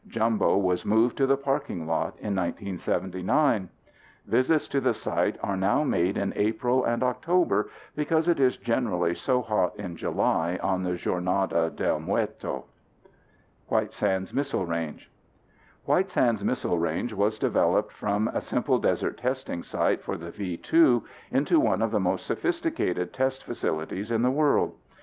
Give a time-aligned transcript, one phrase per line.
[0.07, 3.69] Jumbo was moved to the parking lot in 1979.
[4.25, 9.13] Visits to the site are now made in April and October because it is generally
[9.13, 12.65] so hot in July on the Jornada del Muerto.
[13.67, 15.07] White Sands Missile Range
[15.85, 20.57] White Sands Missile Range has developed from a simple desert testing site for the V
[20.57, 24.73] 2 into one of the most sophisticated test facilities in the world.